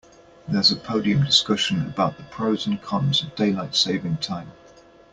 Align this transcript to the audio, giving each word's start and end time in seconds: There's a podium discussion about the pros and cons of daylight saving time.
There's 0.47 0.71
a 0.71 0.77
podium 0.77 1.23
discussion 1.23 1.85
about 1.85 2.17
the 2.17 2.23
pros 2.23 2.65
and 2.65 2.81
cons 2.81 3.21
of 3.21 3.35
daylight 3.35 3.75
saving 3.75 4.17
time. 4.17 4.51